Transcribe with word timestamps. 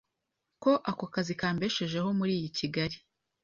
ko 0.63 0.71
ako 0.91 1.05
kazi 1.13 1.33
kambeshejeho 1.39 2.09
muri 2.19 2.31
iyi 2.37 2.49
Kigali 2.57 2.97